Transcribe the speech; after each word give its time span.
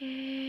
noche. 0.00 0.45